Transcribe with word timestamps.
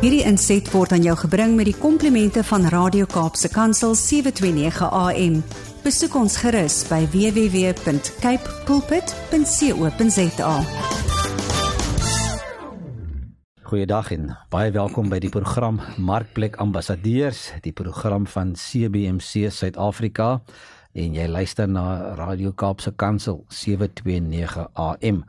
Hierdie 0.00 0.22
inset 0.24 0.64
word 0.72 0.94
aan 0.96 1.02
jou 1.04 1.12
gebring 1.26 1.58
met 1.58 1.66
die 1.68 1.76
komplimente 1.76 2.40
van 2.48 2.62
Radio 2.72 3.04
Kaapse 3.04 3.50
Kansel 3.52 3.92
729 3.92 4.86
AM. 4.96 5.34
Besoek 5.84 6.16
ons 6.16 6.38
gerus 6.40 6.78
by 6.88 7.02
www.cape 7.12 8.54
pulpit.co.za. 8.64 10.54
Goeiedag 13.68 14.08
en 14.16 14.32
baie 14.48 14.72
welkom 14.72 15.12
by 15.12 15.20
die 15.20 15.34
program 15.36 15.84
Markplek 16.00 16.56
Ambassadeurs, 16.64 17.50
die 17.60 17.76
program 17.76 18.24
van 18.24 18.56
CBC 18.56 19.52
Suid-Afrika 19.52 20.38
en 20.96 21.12
jy 21.12 21.28
luister 21.28 21.68
na 21.68 22.16
Radio 22.16 22.56
Kaapse 22.56 22.96
Kansel 22.96 23.44
729 23.52 24.64
AM. 24.80 25.26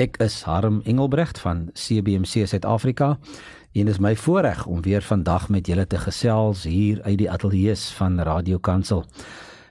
Ek 0.00 0.20
is 0.24 0.42
Harm 0.48 0.82
Engelbrecht 0.88 1.40
van 1.40 1.70
CBC 1.72 2.46
Suid-Afrika 2.48 3.18
en 3.72 3.86
dit 3.86 3.94
is 3.94 4.00
my 4.02 4.16
voorreg 4.16 4.64
om 4.66 4.82
weer 4.82 5.02
vandag 5.02 5.48
met 5.48 5.66
julle 5.66 5.86
te 5.86 5.98
gesels 5.98 6.64
hier 6.66 7.02
uit 7.02 7.18
die 7.18 7.30
ateljee 7.30 7.76
van 7.94 8.18
Radio 8.20 8.58
Kansel 8.58 9.04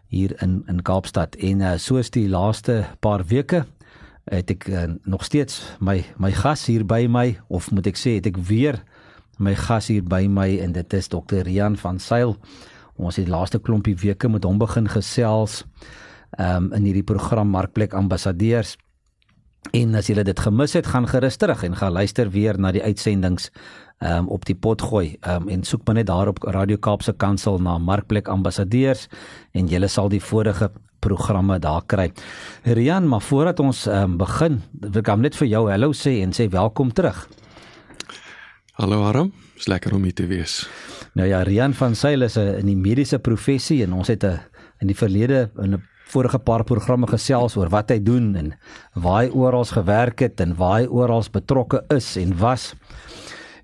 hier 0.08 0.42
in 0.42 0.64
in 0.68 0.82
Kaapstad 0.82 1.36
en 1.36 1.60
uh, 1.60 1.74
soos 1.76 2.10
die 2.10 2.30
laaste 2.30 2.86
paar 3.00 3.26
weke 3.28 3.66
het 4.32 4.52
ek 4.56 4.70
uh, 4.72 4.86
nog 5.04 5.26
steeds 5.28 5.76
my 5.80 6.00
my 6.18 6.32
gas 6.32 6.66
hier 6.72 6.86
by 6.86 7.08
my 7.12 7.40
of 7.50 7.72
moet 7.76 7.92
ek 7.92 8.00
sê 8.00 8.16
het 8.22 8.32
ek 8.32 8.40
weer 8.48 8.80
my 9.38 9.56
gas 9.56 9.92
hier 9.92 10.04
by 10.04 10.28
my 10.32 10.48
en 10.64 10.72
dit 10.72 10.94
is 10.94 11.08
Dr. 11.08 11.44
Rian 11.48 11.78
van 11.80 12.00
Sail. 12.00 12.36
Ons 12.96 13.16
het 13.16 13.28
die 13.28 13.32
laaste 13.32 13.60
klompie 13.60 13.96
weke 13.96 14.28
met 14.28 14.44
hom 14.44 14.60
begin 14.60 14.88
gesels 14.92 15.64
um, 16.40 16.74
in 16.76 16.84
hierdie 16.84 17.08
program 17.08 17.48
Markplek 17.52 17.96
Ambassadeurs 17.96 18.76
En 19.76 19.94
as 20.00 20.08
jy 20.10 20.24
dit 20.24 20.40
gemis 20.40 20.74
het, 20.74 20.88
gaan 20.88 21.08
gerus 21.08 21.38
terug 21.38 21.64
en 21.68 21.76
gaan 21.76 21.92
luister 21.92 22.30
weer 22.32 22.58
na 22.58 22.72
die 22.72 22.84
uitsendings 22.84 23.50
um, 24.00 24.28
op 24.28 24.46
die 24.46 24.56
pot 24.56 24.82
gooi 24.82 25.18
um, 25.28 25.50
en 25.50 25.64
soek 25.64 25.86
maar 25.88 26.00
net 26.00 26.08
daar 26.08 26.32
op 26.32 26.44
Radio 26.44 26.78
Kaapse 26.78 27.14
Kansel 27.14 27.60
na 27.60 27.78
Markplek 27.78 28.28
Ambassadeurs 28.28 29.08
en 29.54 29.68
jy 29.68 29.88
sal 29.88 30.10
die 30.10 30.22
vorige 30.24 30.72
programme 31.00 31.60
daar 31.60 31.86
kry. 31.88 32.10
Rian, 32.64 33.08
maar 33.08 33.22
voordat 33.22 33.60
ons 33.60 33.86
um, 33.88 34.18
begin, 34.20 34.62
wil 34.80 35.00
ek 35.00 35.12
net 35.18 35.38
vir 35.40 35.48
jou 35.48 35.68
hallo 35.70 35.96
sê 35.96 36.20
en 36.24 36.36
sê 36.36 36.50
welkom 36.52 36.92
terug. 36.92 37.28
Hallo 38.80 39.04
Aram, 39.08 39.32
is 39.60 39.68
lekker 39.68 39.96
om 39.96 40.04
hier 40.04 40.16
te 40.16 40.28
wees. 40.28 40.66
Nou 41.16 41.28
ja, 41.28 41.42
Rian 41.44 41.74
van 41.74 41.96
Sail 41.96 42.22
is 42.24 42.38
'n 42.38 42.60
in 42.60 42.66
die 42.66 42.76
mediese 42.76 43.20
professie 43.20 43.84
en 43.84 43.94
ons 43.94 44.08
het 44.08 44.24
'n 44.24 44.40
in 44.82 44.88
die 44.88 44.96
verlede 44.96 45.50
in 45.58 45.74
'n 45.76 45.84
vorige 46.10 46.40
paar 46.40 46.64
programme 46.64 47.08
gesels 47.08 47.56
oor 47.56 47.70
wat 47.70 47.90
hy 47.90 48.00
doen 48.00 48.36
en 48.36 48.54
waar 48.94 49.24
hy 49.24 49.30
oral 49.30 49.66
gewerk 49.66 50.20
het 50.20 50.42
en 50.42 50.56
waar 50.56 50.82
hy 50.82 50.88
oral 50.88 51.24
betrokke 51.32 51.84
is 51.90 52.18
en 52.18 52.38
was. 52.38 52.74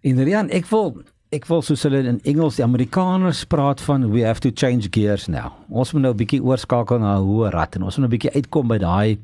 En 0.05 0.21
Rian, 0.21 0.49
ek 0.53 0.67
wil 0.69 0.99
ek 1.33 1.47
wil 1.49 1.63
soos 1.65 1.81
hulle 1.83 2.03
in 2.05 2.19
Engels 2.29 2.59
die 2.59 2.63
Amerikaners 2.63 3.41
praat 3.49 3.81
van 3.83 4.05
we 4.13 4.21
have 4.23 4.39
to 4.43 4.51
change 4.53 4.87
gears 4.93 5.25
now. 5.27 5.49
Ons 5.67 5.91
moet 5.91 6.03
nou 6.03 6.13
'n 6.13 6.17
bietjie 6.17 6.43
oorskakel 6.43 6.99
na 6.99 7.17
hoe 7.19 7.49
rat 7.49 7.75
en 7.75 7.83
ons 7.83 7.97
moet 7.97 8.07
nou 8.07 8.07
'n 8.07 8.17
bietjie 8.17 8.35
uitkom 8.35 8.67
by 8.67 8.77
daai 8.77 9.17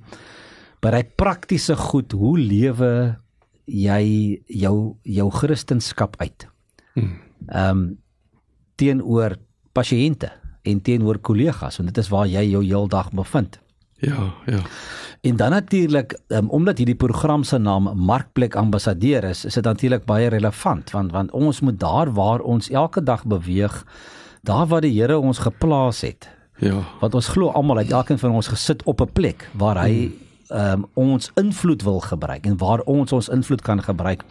by 0.82 0.90
daai 0.90 1.04
praktiese 1.04 1.76
goed. 1.76 2.12
Hoe 2.12 2.38
lewe 2.38 3.16
jy 3.66 4.42
jou 4.48 4.98
jou 5.04 5.30
Christendom 5.30 6.10
uit? 6.18 6.48
Hmm. 6.94 7.20
Ehm 7.48 7.70
um, 7.70 7.98
teenoor 8.76 9.38
pasiënte 9.74 10.32
en 10.64 10.82
teenoor 10.82 11.20
kollegas 11.20 11.78
want 11.78 11.94
dit 11.94 11.98
is 12.04 12.10
waar 12.10 12.28
jy 12.28 12.52
jou 12.52 12.64
heeldag 12.64 13.12
bevind. 13.12 13.60
Ja, 14.02 14.34
ja. 14.46 14.62
En 15.22 15.36
dan 15.38 15.54
natuurlik, 15.54 16.16
um, 16.28 16.50
omdat 16.50 16.78
hierdie 16.78 16.98
program 16.98 17.44
se 17.44 17.58
naam 17.58 17.92
Markplek 17.96 18.56
Ambassadeur 18.56 19.24
is, 19.24 19.46
is 19.46 19.54
dit 19.54 19.64
natuurlik 19.64 20.06
baie 20.10 20.30
relevant 20.34 20.92
want 20.92 21.12
want 21.12 21.32
ons 21.32 21.60
moet 21.62 21.80
daar 21.80 22.14
waar 22.14 22.40
ons 22.40 22.70
elke 22.70 23.04
dag 23.04 23.26
beweeg, 23.26 23.86
daar 24.42 24.66
waar 24.68 24.82
die 24.82 24.96
Here 25.02 25.20
ons 25.20 25.38
geplaas 25.38 26.02
het. 26.02 26.30
Ja. 26.58 26.82
Want 27.00 27.16
ons 27.16 27.28
glo 27.28 27.50
almal 27.50 27.76
dat 27.76 27.94
elkeen 28.02 28.20
van 28.20 28.32
ons 28.32 28.48
gesit 28.48 28.84
op 28.84 29.02
'n 29.02 29.14
plek 29.14 29.50
waar 29.54 29.82
hy 29.86 29.94
hmm 29.94 30.30
um, 30.52 30.86
ons 30.94 31.32
invloed 31.34 31.82
wil 31.82 32.00
gebruik 32.00 32.46
en 32.46 32.58
waar 32.58 32.80
ons 32.80 33.12
ons 33.12 33.30
invloed 33.30 33.62
kan 33.62 33.84
gebruik 33.84 34.24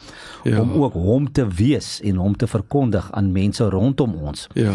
ja. 0.44 0.60
om 0.60 0.72
ook 0.82 0.92
hom 0.92 1.32
te 1.32 1.46
wees 1.46 2.00
en 2.00 2.16
hom 2.16 2.36
te 2.36 2.46
verkondig 2.46 3.12
aan 3.12 3.32
mense 3.32 3.64
rondom 3.64 4.14
ons. 4.14 4.46
Ja. 4.52 4.72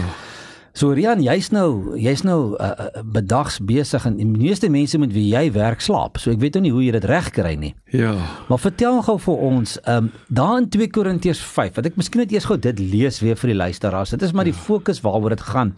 So 0.76 0.92
Rian, 0.92 1.22
jy's 1.24 1.54
nou 1.56 1.96
jy's 1.96 2.26
nou 2.28 2.58
uh, 2.60 2.88
bedags 3.16 3.62
besig 3.64 4.04
en 4.10 4.18
die 4.20 4.28
meeste 4.28 4.68
mense 4.68 5.00
met 5.00 5.14
wie 5.16 5.30
jy 5.30 5.46
werk 5.56 5.80
slaap. 5.80 6.20
So 6.20 6.34
ek 6.34 6.42
weet 6.42 6.58
nou 6.58 6.66
nie 6.66 6.72
hoe 6.76 6.82
jy 6.84 6.96
dit 6.98 7.06
reg 7.08 7.30
kry 7.32 7.54
nie. 7.56 7.70
Ja. 7.96 8.12
Maar 8.50 8.60
vertel 8.60 9.00
gou 9.08 9.16
vir 9.24 9.46
ons, 9.48 9.78
ehm 9.86 10.10
um, 10.10 10.10
daar 10.28 10.58
in 10.60 10.68
2 10.74 10.90
Korintiërs 10.92 11.40
5, 11.40 11.78
wat 11.78 11.88
ek 11.88 11.96
miskien 11.96 12.26
net 12.26 12.34
eers 12.36 12.48
gou 12.50 12.58
dit 12.60 12.82
lees 12.92 13.22
weer 13.24 13.40
vir 13.40 13.54
die 13.54 13.60
luisteraars. 13.62 14.12
Dit 14.18 14.26
is 14.28 14.34
maar 14.36 14.50
die 14.50 14.56
ja. 14.56 14.64
fokus 14.66 15.00
waaroor 15.06 15.38
dit 15.38 15.46
gaan. 15.48 15.72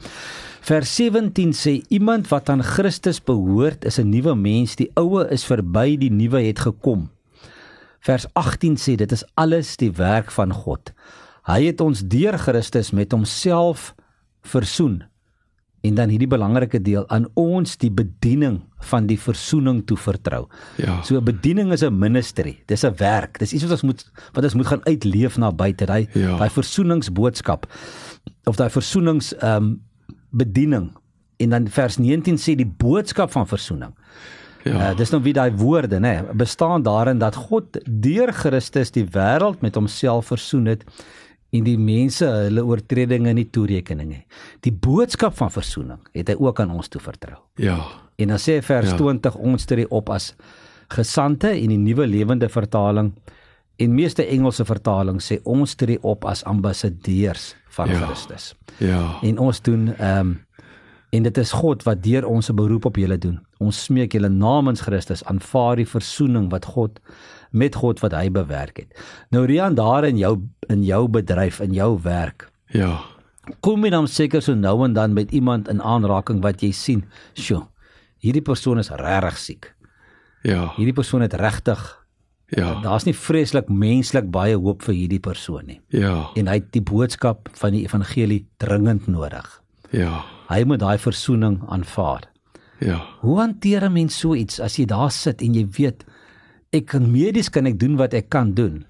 Vers 0.66 0.96
17 0.98 1.54
sê 1.54 1.76
iemand 1.94 2.32
wat 2.34 2.50
aan 2.50 2.66
Christus 2.66 3.22
behoort 3.22 3.86
is 3.86 4.00
'n 4.02 4.10
nuwe 4.10 4.34
mens, 4.34 4.76
die 4.82 4.90
ou 4.98 5.22
is 5.22 5.46
verby, 5.46 5.94
die 5.98 6.12
nuwe 6.12 6.42
het 6.42 6.66
gekom. 6.66 7.12
Vers 8.02 8.26
18 8.34 8.82
sê 8.82 8.98
dit 8.98 9.12
is 9.12 9.26
alles 9.36 9.78
die 9.78 9.92
werk 9.92 10.32
van 10.32 10.54
God. 10.54 10.92
Hy 11.46 11.70
het 11.70 11.82
ons 11.82 12.02
deur 12.02 12.38
Christus 12.38 12.92
met 12.92 13.12
homself 13.12 13.94
versoen. 14.48 15.04
En 15.86 15.96
dan 15.96 16.10
hierdie 16.10 16.30
belangrike 16.30 16.82
deel 16.82 17.06
aan 17.14 17.28
ons 17.38 17.78
die 17.78 17.92
bediening 17.94 18.60
van 18.90 19.06
die 19.08 19.20
versoening 19.20 19.84
toe 19.88 19.98
vertrou. 19.98 20.46
Ja. 20.82 20.98
So 21.06 21.22
bediening 21.22 21.72
is 21.72 21.84
'n 21.84 22.00
ministry. 22.00 22.64
Dis 22.66 22.84
'n 22.84 22.96
werk. 22.98 23.40
Dis 23.40 23.54
iets 23.54 23.64
wat 23.64 23.72
ons 23.72 23.82
moet 23.82 24.12
wat 24.34 24.44
ons 24.44 24.54
moet 24.54 24.68
gaan 24.68 24.86
uitleef 24.86 25.38
na 25.38 25.52
buite. 25.52 25.86
Daai 25.86 26.08
ja. 26.14 26.38
daai 26.38 26.50
versoeningsboodskap 26.50 27.68
of 28.46 28.56
daai 28.56 28.70
versoenings 28.70 29.36
ehm 29.36 29.64
um, 29.64 29.82
bediening. 30.30 30.92
En 31.38 31.50
dan 31.50 31.68
vers 31.68 31.98
19 31.98 32.38
sê 32.38 32.56
die 32.56 32.74
boodskap 32.78 33.32
van 33.32 33.48
versoening. 33.48 33.94
Ja. 34.64 34.92
Uh, 34.92 34.98
dis 34.98 35.10
nou 35.10 35.22
wie 35.24 35.34
daai 35.34 35.52
woorde 35.56 36.00
nê, 36.00 36.24
bestaan 36.36 36.84
daarin 36.84 37.18
dat 37.18 37.36
God 37.36 37.78
deur 37.86 38.34
Christus 38.34 38.92
die 38.92 39.06
wêreld 39.06 39.62
met 39.62 39.76
homself 39.76 40.26
versoen 40.26 40.66
het 40.66 40.84
en 41.56 41.64
die 41.64 41.78
mense 41.80 42.28
hulle 42.28 42.64
oortredinge 42.66 43.34
nie 43.34 43.48
toerekening 43.54 44.10
nie. 44.10 44.24
Die 44.66 44.74
boodskap 44.74 45.38
van 45.38 45.52
verzoening 45.54 46.02
het 46.14 46.32
hy 46.32 46.36
ook 46.40 46.60
aan 46.60 46.74
ons 46.76 46.92
toe 46.92 47.02
vertrou. 47.02 47.40
Ja. 47.56 47.78
En 48.18 48.34
dan 48.34 48.42
sê 48.42 48.60
vers 48.66 48.92
ja. 48.92 48.98
20 49.00 49.36
ons 49.36 49.66
tree 49.70 49.88
op 49.90 50.10
as 50.10 50.34
gesande 50.94 51.54
in 51.56 51.72
die 51.74 51.80
nuwe 51.80 52.08
lewende 52.08 52.50
vertaling 52.50 53.14
en 53.78 53.94
meeste 53.96 54.26
Engelse 54.26 54.66
vertaling 54.66 55.22
sê 55.22 55.40
ons 55.46 55.76
tree 55.76 56.00
op 56.02 56.26
as 56.26 56.44
ambassadeurs 56.50 57.54
van 57.78 57.92
ja. 57.92 58.02
Christus. 58.06 58.54
Ja. 58.82 59.20
En 59.22 59.40
ons 59.40 59.62
doen 59.62 59.94
ehm 59.96 60.20
um, 60.20 60.36
en 61.16 61.24
dit 61.24 61.38
is 61.40 61.52
God 61.56 61.86
wat 61.88 62.02
deur 62.04 62.26
ons 62.28 62.50
'n 62.52 62.56
beroep 62.56 62.86
op 62.86 62.98
julle 63.00 63.18
doen. 63.18 63.40
Ons 63.58 63.84
smeek 63.84 64.12
julle 64.14 64.30
namens 64.30 64.82
Christus 64.82 65.24
aanvaar 65.24 65.76
die 65.76 65.88
verzoening 65.88 66.50
wat 66.52 66.66
God 66.66 67.00
met 67.58 67.76
God 67.76 68.02
wat 68.04 68.14
hy 68.14 68.30
bewerk 68.34 68.78
het. 68.78 68.94
Nou 69.34 69.46
Rian 69.50 69.76
daar 69.76 70.06
in 70.08 70.18
jou 70.18 70.38
in 70.70 70.84
jou 70.84 71.08
bedryf 71.08 71.60
in 71.64 71.74
jou 71.74 72.00
werk. 72.04 72.50
Ja. 72.74 73.00
Kom 73.64 73.86
jy 73.86 73.92
dan 73.94 74.08
seker 74.08 74.42
so 74.44 74.56
nou 74.56 74.84
en 74.86 74.94
dan 74.94 75.14
met 75.14 75.32
iemand 75.32 75.70
in 75.72 75.82
aanraking 75.82 76.42
wat 76.44 76.62
jy 76.62 76.72
sien, 76.72 77.06
sjoe. 77.34 77.64
Hierdie 78.20 78.44
persoon 78.44 78.80
is 78.80 78.90
regtig 78.90 79.38
siek. 79.38 79.72
Ja. 80.44 80.74
Hierdie 80.76 80.96
persoon 80.96 81.22
het 81.22 81.34
regtig 81.34 81.86
Ja. 82.56 82.80
Daar's 82.80 83.04
nie 83.04 83.16
vreeslik 83.16 83.68
menslik 83.68 84.30
baie 84.32 84.56
hoop 84.56 84.86
vir 84.88 84.96
hierdie 84.96 85.20
persoon 85.20 85.66
nie. 85.68 85.82
Ja. 85.92 86.30
En 86.40 86.48
hy 86.48 86.62
het 86.62 86.70
die 86.72 86.84
boodskap 86.84 87.50
van 87.60 87.76
die 87.76 87.84
evangelie 87.84 88.46
dringend 88.64 89.10
nodig. 89.12 89.50
Ja. 89.92 90.22
Hy 90.48 90.62
moet 90.64 90.80
daai 90.80 90.98
verzoening 91.02 91.60
aanvaar. 91.68 92.30
Ja. 92.80 93.02
Hoe 93.20 93.40
hanteer 93.40 93.84
'n 93.84 93.94
mens 93.94 94.20
so 94.20 94.36
iets 94.36 94.60
as 94.60 94.78
jy 94.78 94.86
daar 94.86 95.12
sit 95.12 95.42
en 95.42 95.54
jy 95.54 95.68
weet 95.78 96.06
ek 96.70 96.86
kan 96.86 97.12
medies 97.12 97.50
kan 97.50 97.66
ek 97.66 97.80
doen 97.80 97.96
wat 97.98 98.14
ek 98.14 98.30
kan 98.30 98.54
doen. 98.54 98.86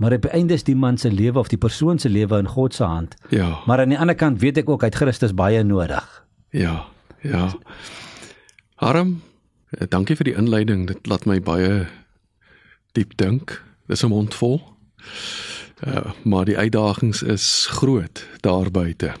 Maar 0.00 0.12
op 0.16 0.22
die 0.22 0.30
einde 0.32 0.54
is 0.54 0.64
die 0.64 0.76
man 0.76 0.96
se 0.98 1.10
lewe 1.12 1.38
of 1.38 1.48
die 1.48 1.58
persoon 1.60 1.98
se 1.98 2.08
lewe 2.08 2.38
in 2.38 2.48
God 2.48 2.74
se 2.74 2.84
hand. 2.84 3.16
Ja. 3.28 3.58
Maar 3.66 3.80
aan 3.80 3.92
die 3.92 3.98
ander 3.98 4.16
kant 4.16 4.40
weet 4.40 4.56
ek 4.56 4.68
ook 4.68 4.80
hy 4.80 4.88
het 4.88 4.96
Christus 4.96 5.34
baie 5.36 5.62
nodig. 5.64 6.06
Ja. 6.56 6.86
Ja. 7.20 7.50
Harm, 8.80 9.20
eh, 9.76 9.84
dankie 9.88 10.16
vir 10.16 10.24
die 10.24 10.36
inleiding. 10.36 10.86
Dit 10.86 11.06
laat 11.06 11.26
my 11.26 11.40
baie 11.40 11.86
diep 12.96 13.16
dink. 13.16 13.60
Dis 13.86 14.02
'n 14.02 14.08
mond 14.08 14.34
vol. 14.34 14.62
Uh, 15.80 16.12
maar 16.24 16.44
die 16.44 16.58
uitdagings 16.58 17.22
is 17.22 17.66
groot 17.70 18.26
daar 18.40 18.70
buite. 18.70 19.14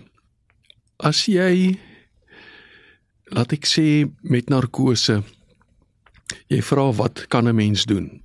As 0.96 1.24
jy 1.24 1.78
laat 3.32 3.52
ek 3.52 3.64
sê 3.64 4.04
met 4.20 4.48
narkose 4.48 5.22
Jy 6.50 6.62
vra 6.66 6.88
wat 6.98 7.26
kan 7.28 7.48
'n 7.48 7.54
mens 7.54 7.84
doen? 7.84 8.22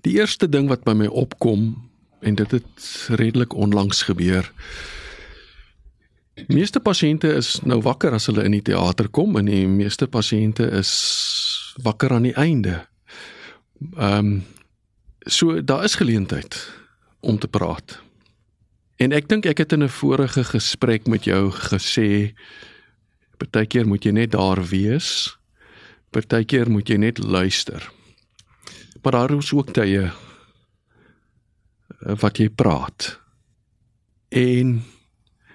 Die 0.00 0.14
eerste 0.18 0.48
ding 0.48 0.68
wat 0.68 0.84
by 0.84 0.92
my 0.92 1.06
opkom 1.06 1.90
en 2.20 2.34
dit 2.34 2.50
het 2.50 3.08
redelik 3.08 3.54
onlangs 3.54 4.02
gebeur. 4.02 4.52
Meeste 6.46 6.80
pasiënte 6.80 7.32
is 7.34 7.60
nou 7.64 7.80
wakker 7.82 8.12
as 8.12 8.26
hulle 8.26 8.44
in 8.44 8.52
die 8.52 8.62
teater 8.62 9.08
kom 9.08 9.36
en 9.36 9.44
die 9.44 9.66
meeste 9.66 10.06
pasiënte 10.06 10.70
is 10.70 10.92
wakker 11.82 12.12
aan 12.12 12.22
die 12.22 12.36
einde. 12.36 12.86
Ehm 13.96 14.18
um, 14.18 14.44
so 15.26 15.64
daar 15.64 15.84
is 15.84 15.94
geleentheid 15.94 16.72
om 17.20 17.38
te 17.38 17.48
praat. 17.48 17.98
En 18.96 19.12
ek 19.12 19.28
dink 19.28 19.46
ek 19.46 19.58
het 19.58 19.72
in 19.72 19.82
'n 19.82 19.88
vorige 19.88 20.44
gesprek 20.44 21.06
met 21.06 21.24
jou 21.24 21.50
gesê 21.50 22.34
partykeer 23.36 23.86
moet 23.86 24.04
jy 24.04 24.10
net 24.10 24.30
daar 24.30 24.68
wees. 24.68 25.35
Partykeer 26.16 26.70
moet 26.72 26.88
jy 26.88 26.96
net 26.96 27.18
luister. 27.20 27.82
Maar 29.02 29.12
daar 29.12 29.32
is 29.36 29.52
ook 29.52 29.74
tye 29.76 30.06
wat 32.00 32.38
jy 32.40 32.48
praat. 32.48 33.18
En 34.32 34.78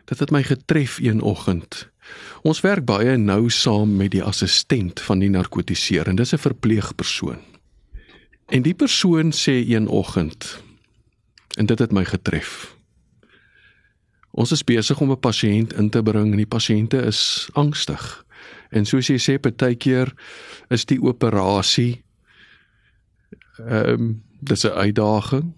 dit 0.06 0.20
het 0.20 0.32
my 0.32 0.44
getref 0.46 1.00
een 1.02 1.22
oggend. 1.26 1.88
Ons 2.46 2.62
werk 2.62 2.86
baie 2.86 3.18
nou 3.18 3.50
saam 3.50 3.96
met 3.98 4.14
die 4.14 4.24
assistent 4.24 5.02
van 5.02 5.22
die 5.24 5.30
narkotiseer 5.34 6.08
en 6.08 6.22
dis 6.22 6.34
'n 6.34 6.46
verpleegpersoon. 6.46 7.42
En 8.46 8.62
die 8.62 8.78
persoon 8.78 9.34
sê 9.34 9.66
een 9.66 9.88
oggend 9.88 10.62
en 11.58 11.66
dit 11.66 11.80
het 11.80 11.92
my 11.92 12.06
getref. 12.06 12.76
Ons 14.32 14.52
is 14.52 14.64
besig 14.64 15.02
om 15.02 15.12
'n 15.12 15.20
pasiënt 15.20 15.74
in 15.74 15.90
te 15.90 16.04
bring 16.04 16.32
en 16.32 16.38
die 16.38 16.54
pasiënte 16.58 17.06
is 17.06 17.50
angstig. 17.54 18.26
En 18.72 18.86
soos 18.88 19.10
jy 19.12 19.18
sê 19.20 19.38
partykeer 19.40 20.14
is 20.72 20.86
die 20.90 21.00
operasie 21.02 22.04
ehm 23.62 23.94
um, 23.94 24.24
dis 24.42 24.64
'n 24.66 24.74
uitdaging. 24.74 25.54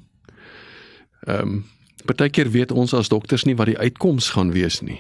Ehm 1.23 1.39
um, 1.39 1.65
partykeer 2.05 2.51
weet 2.51 2.71
ons 2.71 2.93
as 2.93 3.09
dokters 3.09 3.43
nie 3.43 3.55
wat 3.55 3.65
die 3.65 3.77
uitkoms 3.77 4.29
gaan 4.29 4.51
wees 4.51 4.81
nie. 4.81 4.99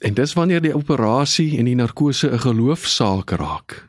En 0.00 0.14
dis 0.14 0.32
wanneer 0.32 0.60
die 0.60 0.74
operasie 0.74 1.58
en 1.58 1.64
die 1.64 1.74
narkose 1.74 2.30
'n 2.32 2.38
geloofsaak 2.38 3.30
raak. 3.30 3.88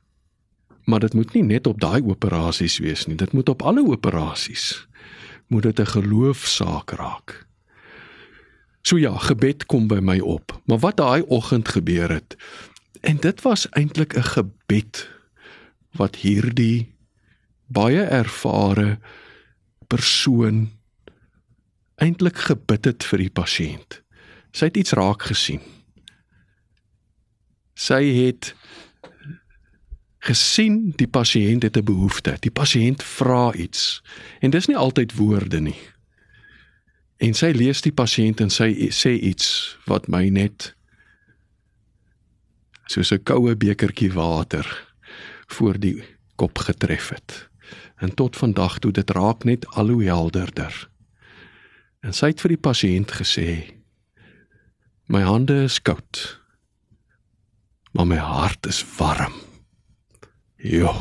Maar 0.83 0.99
dit 0.99 1.13
moet 1.13 1.33
nie 1.33 1.43
net 1.43 1.67
op 1.67 1.79
daai 1.79 2.01
operasies 2.01 2.77
wees 2.77 3.05
nie, 3.05 3.15
dit 3.15 3.31
moet 3.31 3.49
op 3.49 3.61
alle 3.61 3.87
operasies 3.87 4.87
moet 5.47 5.63
dit 5.63 5.79
'n 5.79 5.85
geloofsaak 5.85 6.91
raak. 6.91 7.47
So 8.85 8.99
ja, 9.01 9.15
gebed 9.17 9.65
kom 9.65 9.87
by 9.89 9.97
my 9.97 10.19
op. 10.21 10.53
Maar 10.69 10.79
wat 10.83 10.97
daai 11.01 11.23
oggend 11.25 11.67
gebeur 11.73 12.11
het 12.13 12.37
en 13.05 13.17
dit 13.21 13.41
was 13.41 13.69
eintlik 13.69 14.13
'n 14.17 14.23
gebed 14.23 15.09
wat 15.97 16.15
hierdie 16.15 16.93
baie 17.67 18.01
ervare 18.01 18.99
persoon 19.87 20.71
eintlik 21.95 22.37
gebid 22.37 22.85
het 22.85 23.03
vir 23.03 23.17
die 23.17 23.29
pasiënt. 23.29 24.01
Sy 24.51 24.65
het 24.65 24.77
iets 24.77 24.91
raak 24.91 25.21
gesien. 25.21 25.61
Sy 27.73 28.03
het 28.03 28.55
gesien 30.19 30.93
die 30.95 31.07
pasiënt 31.07 31.63
het 31.63 31.77
'n 31.77 31.83
behoefte. 31.83 32.37
Die 32.39 32.51
pasiënt 32.51 33.03
vra 33.03 33.53
iets 33.53 34.01
en 34.39 34.49
dis 34.49 34.67
nie 34.67 34.77
altyd 34.77 35.15
woorde 35.15 35.59
nie. 35.59 35.94
En 37.17 37.33
sy 37.33 37.53
lees 37.55 37.81
die 37.81 37.93
pasiënt 37.95 38.41
en 38.43 38.49
sy 38.51 38.89
sê 38.91 39.13
iets 39.15 39.77
wat 39.87 40.09
my 40.11 40.27
net 40.29 40.73
soos 42.91 43.11
'n 43.11 43.23
koue 43.23 43.55
bekertjie 43.55 44.11
water 44.11 44.67
voor 45.47 45.79
die 45.79 46.03
kop 46.35 46.57
getref 46.57 47.09
het. 47.09 47.49
En 47.97 48.13
tot 48.13 48.35
vandag 48.35 48.79
toe 48.79 48.91
dit 48.91 49.09
raak 49.09 49.43
net 49.43 49.65
al 49.67 49.89
hoe 49.89 50.03
helderder. 50.03 50.89
En 52.01 52.13
sy 52.13 52.27
het 52.27 52.41
vir 52.41 52.49
die 52.49 52.63
pasiënt 52.67 53.11
gesê: 53.11 53.73
"My 55.07 55.21
hande 55.21 55.63
is 55.63 55.81
koud, 55.81 56.39
maar 57.93 58.07
my 58.07 58.17
hart 58.17 58.65
is 58.65 58.85
warm." 58.97 59.33
Ja. 60.57 60.93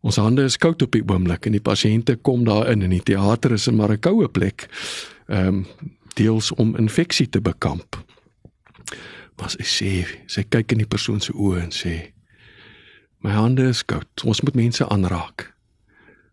Ons 0.00 0.16
hande 0.16 0.42
is 0.42 0.56
koud 0.56 0.82
op 0.82 0.92
die 0.92 1.04
oomblik 1.06 1.46
en 1.46 1.52
die 1.52 1.60
pasiënte 1.60 2.16
kom 2.16 2.44
daar 2.44 2.70
in 2.70 2.82
en 2.82 2.90
die 2.90 3.02
teater 3.02 3.52
is 3.52 3.70
maar 3.70 3.92
'n 3.92 4.00
koue 4.00 4.28
plek. 4.28 4.68
Ehm 5.26 5.46
um, 5.46 5.66
deels 6.14 6.50
om 6.60 6.76
infeksie 6.76 7.28
te 7.28 7.40
bekamp. 7.40 7.96
Maar 9.40 9.50
sy 9.50 9.64
sê, 9.64 9.92
sy 10.28 10.42
kyk 10.44 10.74
in 10.74 10.82
die 10.82 10.88
persoon 10.88 11.20
se 11.24 11.32
oë 11.32 11.62
en 11.62 11.72
sê: 11.72 12.12
"My 13.24 13.30
hande 13.30 13.68
is 13.68 13.84
koud. 13.84 14.24
Ons 14.24 14.42
moet 14.42 14.54
mense 14.54 14.88
aanraak. 14.88 15.54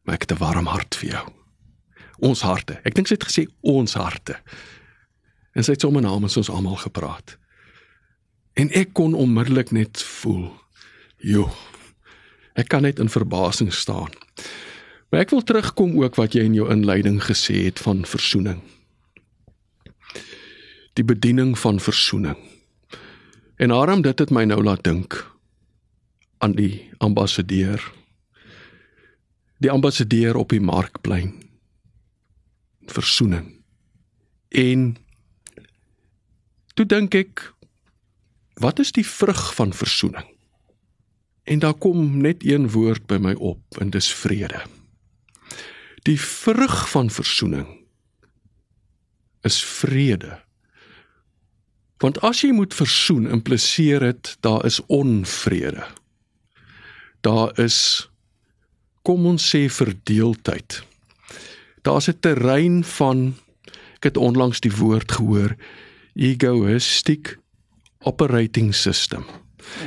Maar 0.04 0.16
ek 0.16 0.22
het 0.22 0.32
'n 0.32 0.44
warm 0.44 0.66
hart 0.66 0.96
vir 0.96 1.10
jou." 1.10 1.26
Ons 2.20 2.42
harte. 2.42 2.80
Ek 2.84 2.94
dink 2.96 3.08
sy 3.08 3.14
het 3.14 3.24
gesê 3.24 3.48
ons 3.62 3.94
harte. 3.94 4.36
En 5.56 5.64
sy 5.64 5.72
het 5.72 5.82
sommer 5.82 6.02
namens 6.02 6.38
ons 6.38 6.50
almal 6.50 6.76
gepraat. 6.76 7.38
En 8.54 8.70
ek 8.72 8.94
kon 8.94 9.14
onmiddellik 9.14 9.72
net 9.72 10.02
voel, 10.02 10.52
"Jo, 11.18 11.50
Ek 12.60 12.68
kan 12.68 12.84
net 12.84 13.00
in 13.00 13.10
verbasing 13.10 13.74
staan. 13.74 14.12
Maar 15.10 15.24
ek 15.24 15.32
wil 15.34 15.44
terugkom 15.44 15.96
ook 16.02 16.18
wat 16.20 16.36
jy 16.36 16.44
in 16.44 16.58
jou 16.58 16.68
inleiding 16.72 17.22
gesê 17.24 17.64
het 17.70 17.80
van 17.80 18.04
versoening. 18.06 18.60
Die 21.00 21.08
bediening 21.08 21.54
van 21.56 21.78
versoening. 21.80 22.36
En 23.56 23.72
daarom 23.72 24.02
dit 24.04 24.20
het 24.20 24.32
my 24.36 24.44
nou 24.44 24.60
laat 24.64 24.84
dink 24.84 25.16
aan 26.44 26.58
die 26.58 26.90
ambassadeur. 26.98 27.80
Die 29.64 29.72
ambassadeur 29.72 30.36
op 30.36 30.50
die 30.52 30.60
markplein. 30.60 31.32
Versoening. 32.92 33.48
En 34.50 34.98
toe 36.76 36.86
dink 36.86 37.16
ek 37.16 37.46
wat 38.60 38.84
is 38.84 38.92
die 38.92 39.08
vrug 39.08 39.54
van 39.56 39.72
versoening? 39.72 40.28
En 41.48 41.64
daar 41.64 41.80
kom 41.80 42.20
net 42.20 42.44
een 42.44 42.68
woord 42.76 43.08
by 43.08 43.22
my 43.24 43.38
op 43.40 43.80
en 43.80 43.96
dis 43.96 44.12
vrede. 44.12 44.66
Die 46.04 46.20
vrug 46.20 46.90
van 46.92 47.08
versoening 47.08 47.72
is 49.48 49.64
vrede. 49.64 50.44
Want 52.00 52.22
as 52.24 52.42
jy 52.42 52.54
moet 52.56 52.74
versoen, 52.74 53.28
impliseer 53.28 54.00
dit 54.00 54.36
daar 54.46 54.66
is 54.66 54.80
onvrede. 54.88 55.84
Daar 57.22 57.52
is 57.60 58.08
kom 59.04 59.26
ons 59.26 59.44
sê 59.44 59.66
verdeeldheid. 59.72 60.84
Daar's 61.84 62.08
'n 62.08 62.20
terrein 62.20 62.84
van 62.84 63.36
ek 63.96 64.04
het 64.04 64.18
onlangs 64.18 64.60
die 64.60 64.72
woord 64.72 65.12
gehoor 65.12 65.56
egoistic 66.16 67.40
operating 68.00 68.76
system. 68.76 69.26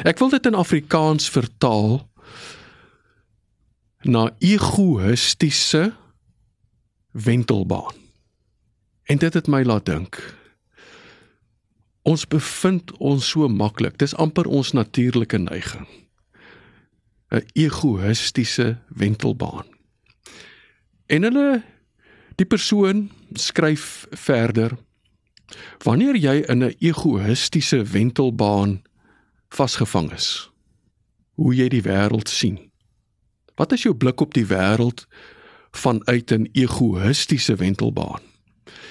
Ek 0.05 0.19
wil 0.19 0.29
dit 0.29 0.47
in 0.47 0.55
Afrikaans 0.55 1.31
vertaal 1.31 2.09
na 4.03 4.31
egoïstiese 4.39 5.93
wentelbaan. 7.11 7.95
En 9.05 9.19
dit 9.19 9.35
het 9.35 9.47
my 9.47 9.63
laat 9.63 9.87
dink. 9.87 10.42
Ons 12.03 12.27
bevind 12.27 12.93
ons 12.99 13.29
so 13.29 13.49
maklik. 13.49 13.99
Dis 13.99 14.15
amper 14.15 14.47
ons 14.47 14.73
natuurlike 14.73 15.39
neiging. 15.39 15.87
'n 17.31 17.45
Egoïstiese 17.53 18.79
wentelbaan. 18.89 19.67
En 21.07 21.23
hulle 21.23 21.63
die 22.37 22.47
persoon 22.47 23.11
skryf 23.33 24.07
verder 24.11 24.77
Wanneer 25.85 26.17
jy 26.17 26.37
in 26.49 26.65
'n 26.65 26.75
egoïstiese 26.79 27.83
wentelbaan 27.85 28.83
vasgevang 29.49 30.13
is. 30.13 30.51
Hoe 31.35 31.55
jy 31.55 31.69
die 31.69 31.83
wêreld 31.83 32.29
sien. 32.29 32.71
Wat 33.55 33.73
is 33.73 33.83
jou 33.83 33.95
blik 33.95 34.21
op 34.21 34.35
die 34.35 34.47
wêreld 34.47 35.07
vanuit 35.71 36.33
'n 36.33 36.49
egoïstiese 36.53 37.55
wentelbaan? 37.55 38.21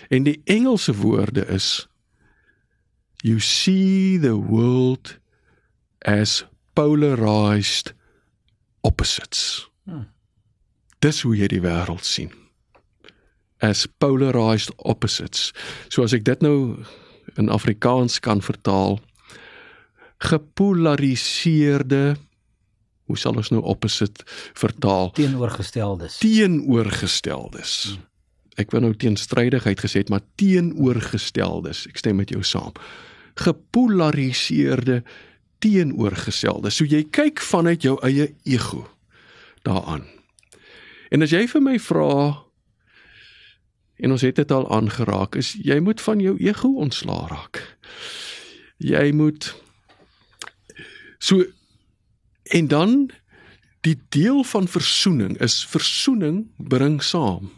En 0.10 0.24
die 0.24 0.41
Engelse 0.44 0.96
woorde 0.96 1.46
is 1.46 1.88
you 3.24 3.40
see 3.40 4.18
the 4.18 4.38
world 4.38 5.18
as 6.06 6.46
polarized 6.74 7.94
opposites. 8.82 9.70
Hmm. 9.86 10.10
Dis 11.00 11.22
hoe 11.22 11.36
jy 11.38 11.48
die 11.51 11.62
wêreld 11.62 12.06
sien. 12.06 12.32
As 13.62 13.86
polarized 14.01 14.74
opposites. 14.78 15.51
So 15.90 16.04
as 16.04 16.13
ek 16.18 16.25
dit 16.25 16.42
nou 16.42 16.82
in 17.38 17.50
Afrikaans 17.54 18.20
kan 18.20 18.42
vertaal, 18.42 19.00
gepolariseerde 20.22 22.16
hoe 23.10 23.18
sal 23.20 23.36
ons 23.40 23.50
nou 23.51 23.62
opposite 23.68 24.24
vertaal 24.58 25.12
teenoorgesteldes 25.18 26.20
teenoorgesteldes 26.22 27.72
hmm. 27.90 28.04
ek 28.62 28.74
wou 28.74 28.82
nou 28.86 28.94
teenstrydigheid 28.98 29.80
gesê 29.82 29.98
het 30.04 30.12
maar 30.13 30.25
teenoorgesteldes 30.40 31.88
ek 31.90 31.98
stem 32.04 32.16
met 32.22 32.30
jou 32.34 32.44
saam 32.46 32.74
gepolariseerde 33.40 35.02
teenoorgesteldes 35.62 36.80
so 36.80 36.86
jy 36.86 37.04
kyk 37.14 37.42
vanuit 37.46 37.84
jou 37.84 37.98
eie 38.06 38.32
ego 38.44 38.88
daaraan. 39.68 40.08
En 41.12 41.22
as 41.22 41.34
jy 41.34 41.46
vir 41.48 41.62
my 41.62 41.78
vra 41.80 42.14
en 44.02 44.16
ons 44.16 44.24
het 44.26 44.36
dit 44.36 44.52
al 44.52 44.66
aangeraak 44.74 45.38
is 45.38 45.54
jy 45.54 45.78
moet 45.80 46.02
van 46.02 46.24
jou 46.24 46.38
ego 46.42 46.74
ontslaa 46.82 47.28
raak. 47.30 47.62
Jy 48.82 49.12
moet 49.14 49.52
So 51.22 51.46
en 52.44 52.68
dan 52.68 53.12
die 53.82 54.00
deel 54.10 54.44
van 54.44 54.68
versoening 54.68 55.38
is 55.38 55.66
versoening 55.66 56.48
bring 56.58 57.04
saam. 57.04 57.52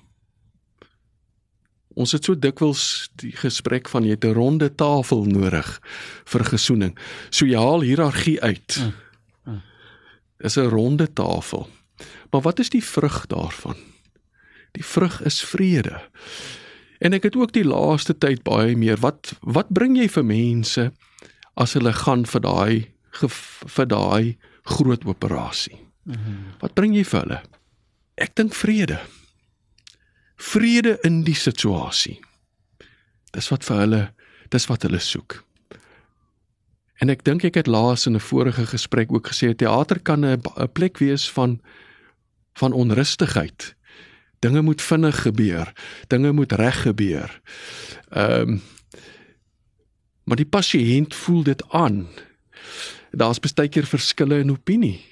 Ons 1.94 2.12
het 2.12 2.26
so 2.26 2.36
dikwels 2.40 3.10
die 3.22 3.32
gesprek 3.38 3.90
van 3.90 4.04
jy 4.04 4.16
het 4.18 4.26
'n 4.26 4.34
ronde 4.34 4.70
tafel 4.76 5.26
nodig 5.26 5.80
vir 6.26 6.44
gesoening. 6.44 6.98
So 7.30 7.46
jy 7.46 7.58
haal 7.58 7.82
hiërargie 7.82 8.42
uit. 8.42 8.78
Mm. 8.80 8.94
Mm. 9.46 9.62
Is 10.40 10.58
'n 10.58 10.70
ronde 10.70 11.14
tafel. 11.14 11.70
Maar 12.32 12.42
wat 12.42 12.60
is 12.60 12.70
die 12.70 12.84
vrug 12.84 13.28
daarvan? 13.28 13.76
Die 14.72 14.86
vrug 14.86 15.22
is 15.22 15.44
vrede. 15.44 16.02
En 16.98 17.14
ek 17.14 17.24
het 17.24 17.36
ook 17.36 17.52
die 17.54 17.66
laaste 17.68 18.18
tyd 18.18 18.44
baie 18.44 18.76
meer 18.76 18.98
wat 18.98 19.36
wat 19.42 19.70
bring 19.70 19.98
jy 19.98 20.08
vir 20.10 20.26
mense 20.26 20.92
as 21.54 21.74
hulle 21.74 21.94
gaan 21.94 22.26
vir 22.26 22.42
daai 22.42 22.88
vir 23.78 23.88
daai 23.88 24.38
groot 24.64 25.06
operasie? 25.06 25.78
Mm 26.04 26.14
-hmm. 26.14 26.38
Wat 26.60 26.74
bring 26.74 26.96
jy 26.96 27.04
vir 27.04 27.20
hulle? 27.20 27.42
Ek 28.16 28.36
dink 28.36 28.54
vrede. 28.54 29.00
Vrede 30.44 30.98
in 31.08 31.24
die 31.24 31.38
situasie. 31.38 32.20
Dis 33.32 33.48
wat 33.50 33.64
vir 33.64 33.80
hulle, 33.80 34.02
dis 34.54 34.68
wat 34.70 34.84
hulle 34.86 35.00
soek. 35.00 35.40
En 37.02 37.12
ek 37.12 37.24
dink 37.28 37.46
ek 37.48 37.62
het 37.62 37.68
laas 37.72 38.06
in 38.08 38.16
'n 38.16 38.24
vorige 38.24 38.66
gesprek 38.66 39.12
ook 39.12 39.28
gesê 39.32 39.56
teater 39.56 40.00
kan 40.00 40.26
'n 40.26 40.42
plek 40.74 40.98
wees 40.98 41.30
van 41.32 41.62
van 42.54 42.74
onrustigheid. 42.74 43.76
Dinge 44.40 44.62
moet 44.62 44.82
vinnig 44.82 45.22
gebeur. 45.22 45.74
Dinge 46.08 46.32
moet 46.32 46.52
reg 46.52 46.82
gebeur. 46.82 47.42
Ehm 48.10 48.50
um, 48.50 48.62
maar 50.24 50.38
die 50.38 50.46
pasiënt 50.46 51.16
voel 51.16 51.44
dit 51.44 51.64
aan. 51.70 52.08
Daar's 53.12 53.40
baie 53.40 53.70
keer 53.70 53.86
verskille 53.86 54.40
in 54.40 54.52
opinie. 54.52 55.06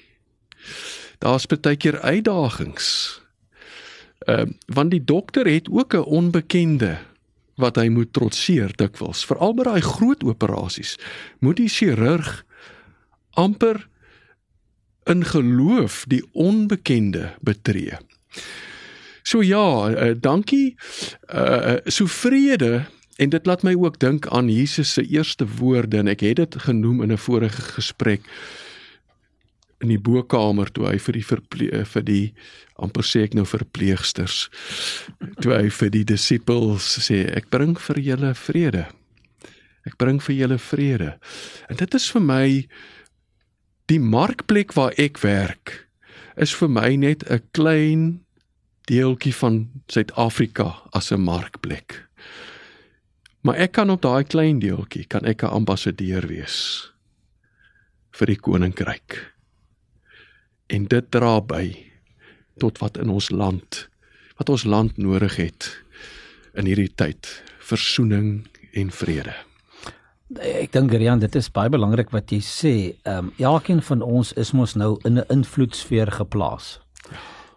Daar's 1.20 1.46
baie 1.46 1.76
keer 1.76 2.00
uitdagings. 2.02 3.21
Ehm 4.26 4.40
um, 4.40 4.58
want 4.66 4.92
die 4.92 5.04
dokter 5.04 5.48
het 5.48 5.70
ook 5.70 5.94
'n 5.94 6.06
onbekende 6.06 6.98
wat 7.56 7.76
hy 7.76 7.88
moet 7.88 8.14
trotseer 8.14 8.72
dikwels. 8.76 9.26
Veral 9.26 9.54
by 9.54 9.64
daai 9.64 9.82
groot 9.82 10.24
operasies 10.24 10.98
moet 11.40 11.58
die 11.58 11.70
chirurg 11.70 12.46
amper 13.34 13.88
in 15.04 15.26
geloof 15.26 16.06
die 16.08 16.24
onbekende 16.32 17.34
betree. 17.42 17.98
So 19.24 19.42
ja, 19.42 19.90
uh, 19.90 20.16
dankie. 20.20 20.76
Uh 21.34 21.78
so 21.86 22.06
vrede 22.06 22.86
en 23.16 23.30
dit 23.30 23.46
laat 23.46 23.64
my 23.64 23.76
ook 23.78 24.00
dink 24.00 24.28
aan 24.28 24.50
Jesus 24.50 24.94
se 24.94 25.06
eerste 25.08 25.46
woorde 25.58 25.98
en 25.98 26.08
ek 26.08 26.20
het 26.26 26.36
dit 26.36 26.56
genoem 26.66 27.02
in 27.02 27.12
'n 27.12 27.18
vorige 27.18 27.62
gesprek 27.62 28.22
in 29.82 29.90
die 29.90 30.00
bokkamer 30.00 30.70
toe 30.72 30.88
hy 30.88 30.98
vir 30.98 31.14
die 31.14 31.24
vir 31.94 32.04
die 32.06 32.34
amper 32.78 33.04
sê 33.04 33.24
ek 33.24 33.34
nou 33.34 33.46
verpleegsters 33.46 34.50
toe 35.42 35.54
hy 35.54 35.70
vir 35.70 35.90
die 35.90 36.04
disippels 36.04 36.86
sê 37.02 37.26
ek 37.36 37.50
bring 37.50 37.76
vir 37.80 38.00
julle 38.00 38.34
vrede. 38.34 38.88
Ek 39.86 39.98
bring 39.98 40.22
vir 40.22 40.36
julle 40.36 40.58
vrede. 40.62 41.16
En 41.70 41.76
dit 41.76 41.96
is 41.98 42.10
vir 42.14 42.22
my 42.22 42.46
Die 43.92 44.00
markplek 44.00 44.72
waar 44.78 44.94
ek 44.96 45.20
werk 45.20 45.72
is 46.40 46.54
vir 46.56 46.70
my 46.72 46.96
net 46.96 47.26
'n 47.28 47.44
klein 47.52 48.04
deeltjie 48.88 49.34
van 49.36 49.68
Suid-Afrika 49.88 50.88
as 50.94 51.12
'n 51.12 51.20
markplek. 51.20 52.08
Maar 53.44 53.56
ek 53.56 53.72
kan 53.72 53.90
op 53.90 54.02
daai 54.02 54.24
klein 54.24 54.60
deeltjie 54.60 55.06
kan 55.08 55.26
ek 55.26 55.44
'n 55.44 55.52
ambassadeur 55.52 56.28
wees 56.28 56.88
vir 58.12 58.28
die 58.28 58.40
koninkryk. 58.40 59.31
En 60.72 60.88
dit 60.88 61.08
dra 61.12 61.42
by 61.44 61.66
tot 62.64 62.80
wat 62.80 62.98
in 62.98 63.12
ons 63.12 63.30
land 63.30 63.88
wat 64.40 64.50
ons 64.50 64.64
land 64.66 64.98
nodig 64.98 65.36
het 65.38 65.68
in 66.58 66.66
hierdie 66.66 66.90
tyd, 66.98 67.28
versoening 67.62 68.48
en 68.74 68.90
vrede. 68.90 69.36
Ek 70.42 70.72
dink 70.74 70.94
Rian, 70.96 71.22
dit 71.22 71.36
is 71.38 71.52
baie 71.54 71.70
belangrik 71.70 72.10
wat 72.16 72.32
jy 72.34 72.40
sê. 72.42 72.74
Ehm 73.06 73.30
um, 73.30 73.34
elkeen 73.38 73.84
van 73.86 74.02
ons 74.02 74.34
is 74.34 74.54
mos 74.58 74.74
nou 74.74 74.98
in 75.06 75.20
'n 75.20 75.30
invloedsfeer 75.30 76.12
geplaas. 76.12 76.81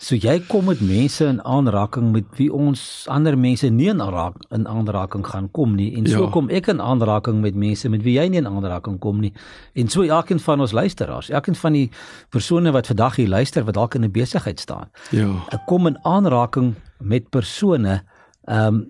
So 0.05 0.19
jy 0.21 0.35
kom 0.51 0.67
met 0.69 0.83
mense 0.85 1.25
in 1.25 1.39
aanraking 1.49 2.11
met 2.13 2.27
wie 2.37 2.51
ons 2.53 2.81
ander 3.09 3.39
mense 3.41 3.71
nie 3.73 3.89
in 3.89 4.03
aanraking 4.05 4.43
in 4.53 4.67
aanraking 4.69 5.25
gaan 5.25 5.47
kom 5.57 5.79
nie 5.79 5.95
en 5.97 6.09
so 6.11 6.27
ja. 6.27 6.31
kom 6.35 6.51
ek 6.53 6.69
in 6.69 6.83
aanraking 6.85 7.39
met 7.41 7.57
mense 7.57 7.89
met 7.89 8.05
wie 8.05 8.19
jy 8.19 8.27
nie 8.29 8.43
in 8.43 8.51
aanraking 8.51 8.99
kom 9.01 9.23
nie. 9.23 9.33
En 9.73 9.89
so 9.89 10.05
elkeen 10.05 10.43
van 10.45 10.61
ons 10.61 10.75
luisteraars, 10.77 11.31
elkeen 11.33 11.57
van 11.57 11.79
die 11.79 11.87
persone 12.35 12.75
wat 12.77 12.91
vandag 12.93 13.17
hier 13.23 13.33
luister 13.33 13.65
wat 13.65 13.79
dalk 13.79 13.97
in 13.97 14.05
'n 14.05 14.13
besigheid 14.13 14.61
staan. 14.61 14.93
Ja. 15.11 15.31
Ek 15.57 15.65
kom 15.67 15.87
in 15.87 15.97
aanraking 16.05 16.75
met 17.01 17.31
persone 17.31 18.03
ehm 18.45 18.75
um, 18.75 18.85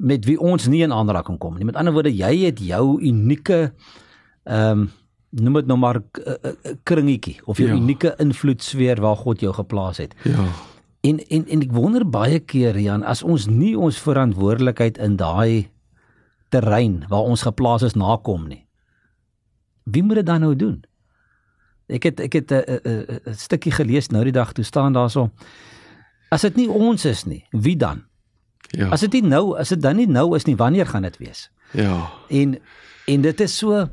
met 0.00 0.24
wie 0.24 0.38
ons 0.38 0.66
nie 0.66 0.82
in 0.82 0.92
aanraking 0.92 1.38
kom 1.38 1.56
nie. 1.56 1.64
Met 1.64 1.76
ander 1.76 1.92
woorde, 1.92 2.14
jy 2.14 2.46
het 2.46 2.60
jou 2.60 3.00
unieke 3.02 3.72
ehm 4.44 4.78
um, 4.78 4.90
noem 5.30 5.60
dit 5.60 5.66
nou 5.70 5.78
maar 5.78 6.00
eh, 6.00 6.32
eh, 6.32 6.50
eh, 6.62 6.76
kringetjie 6.82 7.38
of 7.44 7.58
jou 7.58 7.68
ja. 7.68 7.76
unieke 7.76 8.14
invloedsfeer 8.18 9.00
waar 9.00 9.16
God 9.16 9.40
jou 9.40 9.52
geplaas 9.54 9.96
het. 10.02 10.14
Ja. 10.24 10.46
En 11.00 11.18
en 11.28 11.46
en 11.48 11.62
ek 11.64 11.72
wonder 11.72 12.04
baie 12.08 12.38
keer 12.38 12.78
Jan, 12.78 13.04
as 13.06 13.22
ons 13.22 13.46
nie 13.46 13.76
ons 13.78 13.98
verantwoordelikheid 14.02 14.98
in 14.98 15.16
daai 15.16 15.70
terrein 16.50 17.04
waar 17.08 17.30
ons 17.30 17.46
geplaas 17.46 17.86
is 17.86 17.94
nakom 17.94 18.48
nie. 18.48 18.66
Wie 19.84 20.02
moet 20.02 20.20
dit 20.20 20.26
dan 20.26 20.40
nou 20.40 20.56
doen? 20.56 20.82
Ek 21.90 22.04
het 22.06 22.20
ek 22.20 22.32
het 22.32 22.52
'n 22.52 23.34
stukkie 23.34 23.72
gelees 23.72 24.10
nou 24.10 24.24
die 24.24 24.34
dag 24.34 24.52
toe 24.52 24.64
staan 24.64 24.92
daarso. 24.92 25.30
As 26.30 26.42
dit 26.42 26.56
nie 26.56 26.68
ons 26.68 27.04
is 27.04 27.24
nie, 27.24 27.44
wie 27.50 27.76
dan? 27.76 28.04
Ja. 28.70 28.88
As 28.88 29.00
dit 29.00 29.12
nie 29.12 29.22
nou, 29.22 29.58
as 29.58 29.68
dit 29.68 29.82
dan 29.82 29.96
nie 29.96 30.06
nou 30.06 30.36
is 30.36 30.44
nie, 30.44 30.56
wanneer 30.56 30.86
gaan 30.86 31.02
dit 31.02 31.16
wees? 31.18 31.50
Ja. 31.72 32.10
En 32.28 32.58
en 33.06 33.20
dit 33.20 33.40
is 33.40 33.56
so 33.56 33.88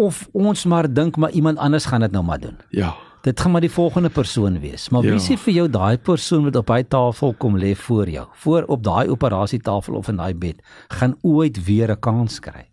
of 0.00 0.24
ons 0.32 0.64
maar 0.64 0.88
dink 0.88 1.16
maar 1.20 1.30
iemand 1.36 1.58
anders 1.58 1.84
gaan 1.90 2.00
dit 2.00 2.12
nou 2.12 2.24
maar 2.24 2.40
doen. 2.40 2.56
Ja. 2.70 2.94
Dit 3.20 3.40
gaan 3.40 3.52
maar 3.52 3.60
die 3.60 3.72
volgende 3.72 4.08
persoon 4.08 4.56
wees. 4.60 4.88
Maar 4.88 5.04
wie 5.04 5.18
ja. 5.18 5.20
sê 5.20 5.36
vir 5.36 5.54
jou 5.58 5.66
daai 5.68 5.98
persoon 5.98 6.46
wat 6.48 6.56
op 6.56 6.70
hy 6.72 6.82
tafel 6.88 7.34
kom 7.36 7.58
lê 7.60 7.74
voor 7.76 8.08
jou, 8.08 8.26
voor 8.44 8.68
op 8.72 8.84
daai 8.84 9.10
operasietafel 9.12 9.98
of 9.98 10.08
in 10.08 10.16
daai 10.22 10.32
bed, 10.34 10.62
gaan 10.88 11.16
ooit 11.20 11.64
weer 11.64 11.92
'n 11.92 12.00
kans 12.00 12.40
kry? 12.40 12.64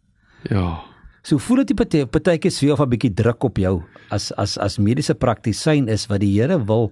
Ja. 0.50 0.80
So 1.22 1.38
voel 1.38 1.66
dit 1.66 1.76
baie 1.76 2.06
partykeer 2.06 2.52
sweef 2.52 2.80
of 2.80 2.86
'n 2.86 2.90
bietjie 2.90 3.14
druk 3.14 3.44
op 3.44 3.58
jou 3.58 3.84
as 4.10 4.32
as 4.32 4.58
as 4.58 4.78
mediese 4.78 5.16
praktisyn 5.16 5.90
is 5.90 6.08
wat 6.08 6.20
die 6.20 6.40
Here 6.40 6.66
wil 6.66 6.92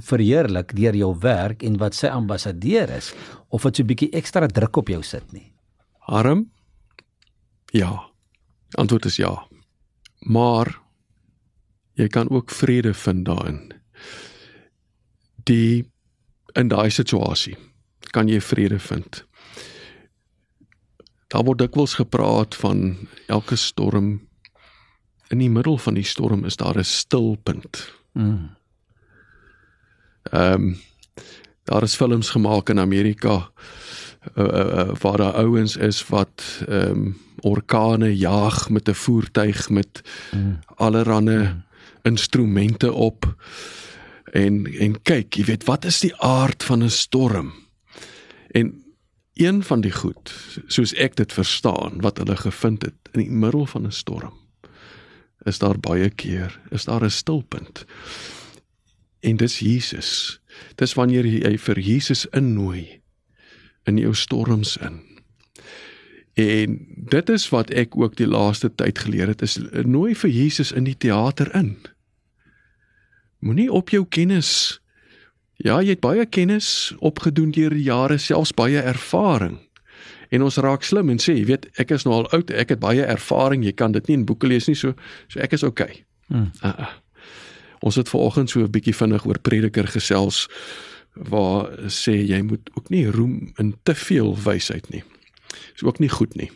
verheerlik 0.00 0.74
deur 0.74 0.94
jou 0.94 1.14
werk 1.20 1.62
en 1.62 1.78
wat 1.78 1.94
sy 1.94 2.06
ambassadeur 2.06 2.90
is 2.90 3.14
of 3.48 3.62
wat 3.62 3.76
so 3.76 3.82
'n 3.82 3.86
bietjie 3.86 4.10
ekstra 4.10 4.46
druk 4.46 4.76
op 4.76 4.88
jou 4.88 5.02
sit 5.02 5.32
nie. 5.32 5.52
Arm? 6.06 6.50
Ja. 7.72 8.10
Antwoord 8.74 9.04
is 9.04 9.16
ja. 9.16 9.49
Maar 10.20 10.80
jy 11.92 12.08
kan 12.08 12.30
ook 12.30 12.50
vrede 12.50 12.94
vind 12.94 13.24
daarin. 13.24 13.72
Die 15.44 15.90
in 16.52 16.68
daai 16.68 16.90
situasie 16.90 17.56
kan 18.10 18.28
jy 18.28 18.40
vrede 18.40 18.78
vind. 18.78 19.24
Daar 21.30 21.44
word 21.46 21.58
dikwels 21.58 21.94
gepraat 21.94 22.56
van 22.58 23.08
elke 23.26 23.56
storm 23.56 24.28
in 25.30 25.38
die 25.38 25.50
middel 25.50 25.78
van 25.78 25.94
die 25.94 26.06
storm 26.06 26.44
is 26.44 26.56
daar 26.56 26.78
'n 26.78 26.84
stilpunt. 26.84 27.92
Mm. 28.12 28.56
Ehm 30.22 30.52
um, 30.52 30.76
daar 31.64 31.82
is 31.82 31.96
films 31.96 32.30
gemaak 32.30 32.68
in 32.68 32.78
Amerika 32.78 33.50
uh, 34.34 34.44
uh, 34.44 34.94
waar 35.00 35.16
daar 35.16 35.32
ouens 35.32 35.76
is 35.76 36.06
wat 36.08 36.64
ehm 36.68 36.90
um, 36.90 37.18
orkane 37.40 38.16
jag 38.16 38.70
met 38.70 38.88
'n 38.88 38.94
voertuig 38.94 39.68
met 39.70 40.02
mm. 40.34 40.58
allerlei 40.74 41.38
mm. 41.38 41.62
instrumente 42.02 42.92
op 42.92 43.34
en 44.32 44.78
en 44.78 45.02
kyk, 45.02 45.34
jy 45.34 45.44
weet, 45.44 45.64
wat 45.64 45.84
is 45.84 46.00
die 46.00 46.14
aard 46.16 46.62
van 46.64 46.84
'n 46.84 46.90
storm? 46.90 47.52
En 48.50 48.84
een 49.34 49.62
van 49.62 49.80
die 49.80 49.92
goed, 49.92 50.34
soos 50.66 50.94
ek 50.94 51.16
dit 51.16 51.32
verstaan, 51.32 52.00
wat 52.00 52.18
hulle 52.18 52.36
gevind 52.36 52.82
het 52.82 52.94
in 53.12 53.20
die 53.20 53.30
middel 53.30 53.66
van 53.66 53.86
'n 53.86 53.92
storm, 53.92 54.34
is 55.42 55.58
daar 55.58 55.78
baie 55.78 56.10
keer 56.10 56.60
is 56.70 56.84
daar 56.84 57.04
'n 57.04 57.10
stilpunt. 57.10 57.84
En 59.20 59.36
dis 59.36 59.58
Jesus. 59.58 60.40
Dis 60.74 60.94
wanneer 60.94 61.26
jy 61.26 61.58
vir 61.58 61.78
Jesus 61.78 62.26
innooi 62.26 62.99
in 63.84 63.98
jou 63.98 64.14
storms 64.14 64.76
in. 64.76 65.00
En 66.34 66.78
dit 67.10 67.28
is 67.28 67.48
wat 67.48 67.70
ek 67.70 67.96
ook 67.96 68.16
die 68.16 68.28
laaste 68.28 68.74
tyd 68.74 68.98
geleer 68.98 69.26
het 69.26 69.42
is 69.42 69.58
nooi 69.84 70.14
vir 70.14 70.30
Jesus 70.30 70.72
in 70.72 70.84
die 70.84 70.96
teater 70.96 71.54
in. 71.54 71.76
Moenie 73.38 73.72
op 73.72 73.90
jou 73.90 74.06
kennis 74.08 74.80
Ja, 75.60 75.82
jy 75.84 75.92
het 75.92 76.00
baie 76.00 76.24
kennis 76.24 76.94
opgedoen 77.04 77.50
deur 77.52 77.74
die 77.76 77.84
jare, 77.84 78.16
selfs 78.18 78.54
baie 78.56 78.80
ervaring. 78.80 79.58
En 80.32 80.44
ons 80.46 80.56
raak 80.62 80.86
slim 80.86 81.10
en 81.12 81.20
sê, 81.20 81.34
jy 81.36 81.44
weet, 81.50 81.66
ek 81.82 81.92
is 81.92 82.06
nou 82.06 82.14
al 82.22 82.28
oud, 82.32 82.52
ek 82.54 82.72
het 82.72 82.80
baie 82.80 83.04
ervaring, 83.04 83.66
jy 83.66 83.74
kan 83.76 83.92
dit 83.92 84.08
nie 84.08 84.16
in 84.20 84.24
boeke 84.24 84.48
lees 84.48 84.70
nie, 84.70 84.78
so 84.78 84.94
so 85.28 85.42
ek 85.42 85.58
is 85.58 85.66
okay. 85.66 86.04
Hmm. 86.30 86.48
Uh 86.64 86.72
-uh. 86.72 86.92
Ons 87.84 87.96
het 87.96 88.08
vanoggend 88.08 88.50
so 88.50 88.60
'n 88.60 88.70
bietjie 88.70 88.94
vinnig 88.94 89.26
oor 89.26 89.38
prediker 89.38 89.86
gesels 89.86 90.48
waar 91.14 91.90
sê 91.90 92.14
jy 92.22 92.42
moet 92.42 92.70
ook 92.74 92.88
nie 92.88 93.06
roem 93.10 93.52
in 93.58 93.74
te 93.82 93.94
veel 93.94 94.36
wysheid 94.44 94.88
nie. 94.90 95.02
Dis 95.72 95.82
ook 95.82 95.98
nie 95.98 96.08
goed 96.08 96.34
nie. 96.34 96.50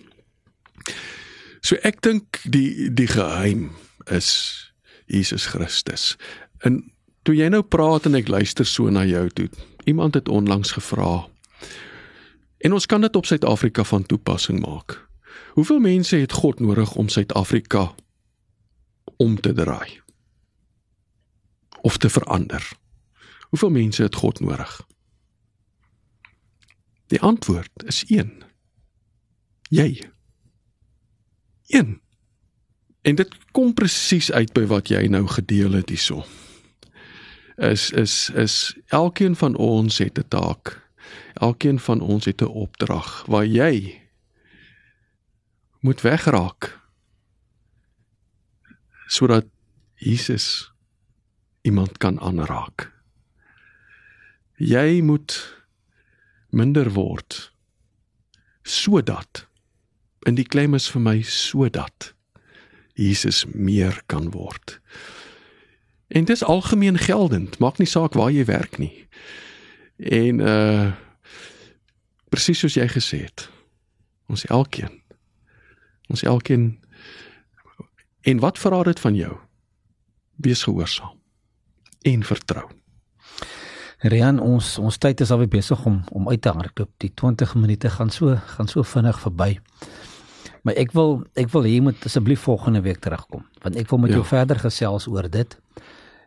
So 1.65 1.77
ek 1.83 2.03
dink 2.05 2.41
die 2.45 2.91
die 2.93 3.09
geheim 3.09 3.71
is 4.13 4.73
Jesus 5.07 5.47
Christus. 5.47 6.15
En 6.61 6.83
toe 7.25 7.35
jy 7.37 7.49
nou 7.49 7.63
praat 7.63 8.07
en 8.07 8.19
ek 8.19 8.29
luister 8.29 8.69
so 8.69 8.91
na 8.93 9.05
jou 9.09 9.29
toe. 9.33 9.49
Iemand 9.89 10.15
het 10.15 10.29
onlangs 10.29 10.77
gevra. 10.77 11.27
En 12.65 12.73
ons 12.73 12.87
kan 12.87 13.01
dit 13.01 13.17
op 13.17 13.27
Suid-Afrika 13.27 13.85
van 13.85 14.07
toepassing 14.07 14.61
maak. 14.65 14.97
Hoeveel 15.57 15.79
mense 15.79 16.17
het 16.17 16.33
God 16.33 16.61
nodig 16.61 16.95
om 16.95 17.09
Suid-Afrika 17.09 17.95
om 19.17 19.41
te 19.41 19.53
draai? 19.53 20.01
Of 21.81 21.97
te 21.97 22.09
verander? 22.09 22.65
Hoeveel 23.55 23.71
mense 23.71 24.03
het 24.03 24.15
God 24.15 24.41
nodig? 24.41 24.87
Die 27.07 27.21
antwoord 27.21 27.85
is 27.87 28.05
1. 28.05 28.43
Jy. 29.69 30.03
1. 31.67 32.01
En 33.03 33.15
dit 33.15 33.37
kom 33.51 33.75
presies 33.75 34.33
uit 34.33 34.51
by 34.59 34.65
wat 34.67 34.91
jy 34.91 35.05
nou 35.07 35.23
gedeel 35.31 35.77
het 35.79 35.93
hierso. 35.95 36.25
Is 37.55 37.93
is 37.95 38.33
is 38.35 38.75
elkeen 38.91 39.37
van 39.39 39.55
ons 39.55 39.99
het 40.03 40.19
'n 40.19 40.29
taak. 40.29 40.91
Elkeen 41.35 41.79
van 41.79 42.01
ons 42.01 42.25
het 42.25 42.43
'n 42.43 42.51
opdrag 42.51 43.23
waar 43.27 43.47
jy 43.47 44.03
moet 45.81 46.01
wegraak 46.01 46.81
sodat 49.07 49.47
Jesus 49.95 50.73
iemand 51.63 51.99
kan 51.99 52.21
aanraak. 52.21 52.94
Jy 54.57 55.01
moet 55.03 55.35
minder 56.51 56.93
word 56.95 57.51
sodat 58.65 59.45
in 60.25 60.39
die 60.39 60.47
klem 60.49 60.75
is 60.75 60.87
vir 60.89 61.03
my 61.05 61.19
sodat 61.29 62.15
Jesus 62.95 63.43
meer 63.51 63.99
kan 64.07 64.31
word. 64.33 64.79
En 66.09 66.25
dis 66.25 66.45
algemeen 66.47 66.97
geldend, 66.99 67.59
maak 67.59 67.81
nie 67.83 67.91
saak 67.91 68.15
waar 68.15 68.31
jy 68.31 68.47
werk 68.49 68.79
nie. 68.79 69.07
En 69.99 70.41
uh 70.41 70.93
presies 72.35 72.59
soos 72.59 72.75
jy 72.75 72.87
gesê 72.91 73.21
het. 73.29 73.45
Ons 74.27 74.43
elkeen. 74.51 74.97
Ons 76.11 76.25
elkeen 76.27 76.73
En 78.25 78.39
wat 78.39 78.59
vra 78.59 78.83
dit 78.83 79.01
van 79.01 79.15
jou? 79.15 79.37
Wees 80.37 80.63
gehoorsaam 80.63 81.21
en 82.01 82.25
vertrou. 82.25 82.69
Rian, 84.05 84.37
ons 84.41 84.75
ons 84.79 84.97
tyd 85.01 85.23
is 85.25 85.31
alweer 85.33 85.49
besig 85.49 85.81
om 85.89 86.03
om 86.13 86.29
uit 86.29 86.41
te 86.45 86.53
hardloop. 86.53 86.91
Die 87.01 87.09
20 87.17 87.55
minute 87.57 87.89
gaan 87.91 88.11
so 88.13 88.37
gaan 88.57 88.69
so 88.69 88.85
vinnig 88.85 89.21
verby. 89.23 89.55
Maar 90.63 90.77
ek 90.81 90.93
wil 90.93 91.23
ek 91.41 91.49
wil 91.55 91.65
jy 91.69 91.81
moet 91.87 92.05
asseblief 92.05 92.45
volgende 92.45 92.83
week 92.85 93.01
terugkom 93.05 93.47
want 93.65 93.79
ek 93.81 93.89
wil 93.89 94.03
met 94.03 94.13
ja. 94.13 94.19
jou 94.21 94.27
verder 94.29 94.61
gesels 94.61 95.09
oor 95.09 95.31
dit. 95.33 95.57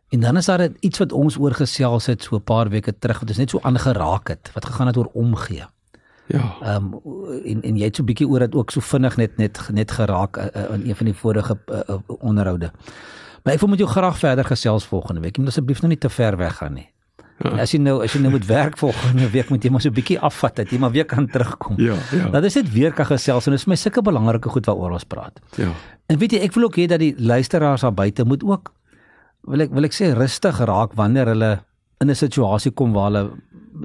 En 0.10 0.26
dan 0.26 0.38
is 0.42 0.50
daar 0.50 0.70
iets 0.80 1.04
wat 1.04 1.14
ons 1.14 1.38
oor 1.38 1.54
gesels 1.54 2.10
het 2.10 2.24
so 2.24 2.36
'n 2.36 2.44
paar 2.44 2.70
weke 2.70 2.98
terug 2.98 3.20
wat 3.20 3.30
is 3.30 3.38
net 3.38 3.50
so 3.50 3.60
aangeraak 3.62 4.28
het 4.34 4.52
wat 4.54 4.66
gegaan 4.66 4.88
het 4.88 4.98
oor 4.98 5.10
omgee. 5.14 5.66
Ja. 6.28 6.58
Ehm 6.62 6.94
um, 6.94 7.42
en 7.46 7.62
en 7.62 7.78
jy 7.78 7.86
het 7.86 7.96
so 7.96 8.02
'n 8.02 8.10
bietjie 8.10 8.28
oor 8.28 8.40
dit 8.40 8.56
ook 8.56 8.72
so 8.72 8.80
vinnig 8.80 9.18
net 9.18 9.38
net 9.38 9.70
net 9.72 9.92
geraak 9.92 10.38
uh, 10.38 10.46
uh, 10.46 10.74
in 10.74 10.90
een 10.90 10.96
van 10.96 11.06
die 11.06 11.16
vorige 11.16 11.58
uh, 11.72 11.80
uh, 11.90 11.98
onderhoude. 12.08 12.72
Maar 13.44 13.54
ek 13.54 13.60
wil 13.60 13.70
met 13.70 13.80
jou 13.80 13.90
graag 13.90 14.18
verder 14.18 14.46
gesels 14.46 14.86
volgende 14.86 15.22
week. 15.22 15.36
Jy 15.36 15.44
moet 15.44 15.50
asseblief 15.50 15.82
nou 15.82 15.90
nie 15.90 15.98
te 15.98 16.10
ver 16.10 16.38
weg 16.38 16.58
gaan 16.58 16.74
nie. 16.74 16.90
Ja. 17.38 17.52
As 17.62 17.72
jy 17.72 17.80
nou 17.80 18.00
as 18.04 18.16
jy 18.16 18.22
nou 18.24 18.32
moet 18.34 18.46
werk 18.50 18.78
volgende 18.82 19.30
week 19.30 19.52
moet 19.54 19.64
jy 19.64 19.70
maar 19.70 19.82
so 19.82 19.90
'n 19.90 19.94
bietjie 19.94 20.20
afvat 20.20 20.56
dat 20.56 20.72
jy 20.72 20.80
maar 20.80 20.92
weer 20.92 21.06
kan 21.06 21.28
terugkom. 21.28 21.76
Ja, 21.78 21.96
ja. 22.12 22.30
Dat 22.30 22.44
is 22.44 22.54
dit 22.54 22.72
weer 22.74 22.94
kan 22.94 23.06
gesels 23.06 23.46
en 23.46 23.52
dit 23.52 23.60
is 23.60 23.68
my 23.68 23.76
sulke 23.76 24.02
belangrike 24.02 24.50
goed 24.50 24.66
waaroor 24.66 24.92
ons 24.92 25.04
praat. 25.04 25.40
Ja. 25.56 25.70
En 26.08 26.18
weet 26.18 26.32
jy, 26.32 26.40
ek 26.40 26.54
wil 26.54 26.64
ook 26.64 26.78
hê 26.78 26.88
dat 26.88 27.00
die 27.00 27.14
luisteraars 27.18 27.82
daar 27.82 27.94
buite 27.94 28.26
moet 28.26 28.44
ook 28.44 28.74
wil 29.42 29.62
ek 29.62 29.72
wil 29.72 29.84
ek 29.84 29.94
sê 29.94 30.14
rustig 30.14 30.60
raak 30.60 30.94
wanneer 30.94 31.28
hulle 31.28 31.60
in 32.02 32.10
'n 32.10 32.16
situasie 32.16 32.72
kom 32.72 32.94
waar 32.94 33.12
hulle 33.12 33.32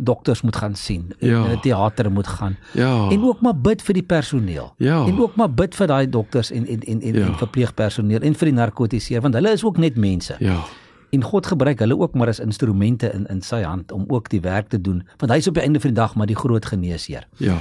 dokters 0.02 0.40
moet 0.42 0.56
gaan 0.56 0.74
sien, 0.74 1.12
ja. 1.18 1.44
in 1.44 1.56
'n 1.56 1.60
teater 1.60 2.10
moet 2.10 2.26
gaan. 2.26 2.56
Ja. 2.72 3.08
En 3.10 3.22
ook 3.22 3.40
maar 3.40 3.56
bid 3.56 3.82
vir 3.82 3.94
die 3.94 4.02
personeel. 4.02 4.74
Ja. 4.78 5.04
En 5.06 5.20
ook 5.20 5.36
maar 5.36 5.50
bid 5.50 5.74
vir 5.74 5.86
daai 5.86 6.08
dokters 6.08 6.50
en 6.50 6.66
en 6.66 6.80
en 6.80 7.00
en, 7.00 7.14
ja. 7.14 7.26
en 7.26 7.36
verpleegpersoneel 7.36 8.20
en 8.20 8.34
vir 8.34 8.46
die 8.46 8.54
narkotiseer 8.54 9.20
want 9.20 9.34
hulle 9.34 9.52
is 9.52 9.64
ook 9.64 9.76
net 9.76 9.96
mense. 9.96 10.36
Ja 10.38 10.64
en 11.12 11.24
God 11.24 11.46
gebruik 11.46 11.82
hulle 11.84 11.98
ook 11.98 12.14
maar 12.14 12.30
as 12.32 12.40
instrumente 12.40 13.10
in 13.12 13.26
in 13.26 13.42
sy 13.44 13.62
hand 13.62 13.92
om 13.92 14.04
ook 14.08 14.30
die 14.32 14.40
werk 14.40 14.68
te 14.72 14.80
doen 14.80 15.02
want 15.20 15.32
hy's 15.32 15.48
op 15.50 15.58
die 15.58 15.62
einde 15.62 15.80
van 15.80 15.92
die 15.92 16.00
dag 16.00 16.14
maar 16.14 16.26
die 16.26 16.38
groot 16.38 16.66
geneesheer. 16.66 17.28
Ja. 17.36 17.58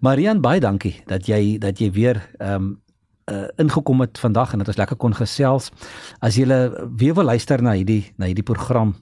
Marian 0.00 0.40
baie 0.40 0.60
dankie 0.60 0.96
dat 1.06 1.26
jy 1.26 1.58
dat 1.58 1.78
jy 1.78 1.92
weer 1.92 2.22
ehm 2.38 2.54
um, 2.54 2.76
uh, 3.28 3.44
ingekom 3.56 4.00
het 4.00 4.18
vandag 4.18 4.52
en 4.52 4.58
dat 4.58 4.68
ons 4.68 4.76
lekker 4.76 4.96
kon 4.96 5.14
gesels. 5.14 5.70
As 6.24 6.36
jy 6.36 6.46
weer 6.96 7.14
wil 7.14 7.28
luister 7.28 7.62
na 7.62 7.76
hierdie 7.76 8.12
na 8.16 8.26
hierdie 8.26 8.46
program 8.46 8.94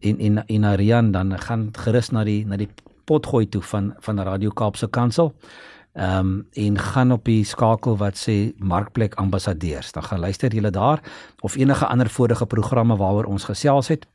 en 0.00 0.18
en 0.18 0.42
en 0.46 0.64
Arian 0.64 1.12
dan 1.12 1.38
gaan 1.40 1.70
gerus 1.72 2.10
na 2.10 2.24
die 2.24 2.44
na 2.46 2.56
die 2.56 2.68
potgooi 3.04 3.48
toe 3.48 3.62
van 3.62 3.94
van 4.00 4.20
Radio 4.20 4.50
Kaapse 4.50 4.88
Kansel. 4.88 5.34
Ehm 5.94 6.18
um, 6.18 6.46
en 6.52 6.78
gaan 6.78 7.12
op 7.12 7.24
die 7.24 7.44
skakel 7.44 7.96
wat 7.96 8.18
sê 8.18 8.52
Markplek 8.58 9.14
Ambassadeurs. 9.14 9.92
Dan 9.92 10.02
gaan 10.02 10.18
luister 10.18 10.54
julle 10.54 10.70
daar 10.70 11.00
of 11.40 11.56
enige 11.56 11.86
ander 11.86 12.10
vorige 12.10 12.46
programme 12.46 12.96
waaroor 12.96 13.24
ons 13.24 13.44
gesels 13.44 13.88
het. 13.88 14.06